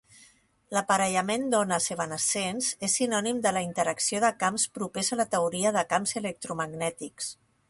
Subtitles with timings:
[0.75, 5.89] L'aparellament d'ones evanescents és sinònim de la interacció de camps propers a la teoria de
[5.95, 7.35] camps electromagnètics.